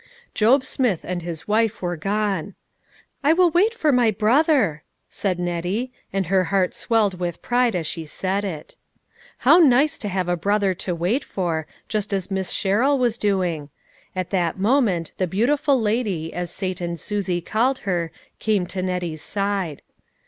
Job 0.33 0.63
Smith 0.65 1.01
and 1.05 1.21
his 1.21 1.47
wife 1.47 1.79
were 1.79 1.95
gone." 1.95 2.55
I 3.23 3.33
will 3.33 3.51
wait 3.51 3.71
for 3.75 3.91
my 3.91 4.09
brother," 4.09 4.81
said 5.07 5.37
Nettie, 5.37 5.91
and 6.11 6.25
her 6.25 6.45
heart 6.45 6.73
swelled 6.73 7.19
with 7.19 7.43
pride 7.43 7.75
as 7.75 7.85
she 7.85 8.07
said 8.07 8.43
it. 8.43 8.75
How 9.45 9.59
nice 9.59 9.99
to 9.99 10.07
have 10.07 10.27
a 10.27 10.35
brother 10.35 10.73
to 10.73 10.95
wait 10.95 11.23
for, 11.23 11.67
just 11.87 12.13
as 12.13 12.31
Miss 12.31 12.49
Sherrill 12.51 12.97
was 12.97 13.19
doing. 13.19 13.69
At 14.15 14.31
that 14.31 14.57
moment 14.57 15.11
the" 15.19 15.27
beautiful 15.37 15.79
lady" 15.79 16.33
as 16.33 16.49
Sate 16.49 16.81
and 16.81 16.99
Susie 16.99 17.39
called 17.39 17.77
her, 17.85 18.09
came 18.39 18.65
to 18.65 18.81
Nettie's 18.81 19.21
side. 19.21 19.83